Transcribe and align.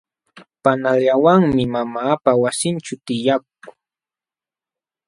Panallawanmi 0.63 1.63
mamaapa 1.73 2.31
wasinćhuu 2.41 3.01
tiyakuu. 3.05 3.71